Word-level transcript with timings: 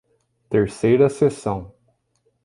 Terceira 0.49 1.07
seção 1.09 1.75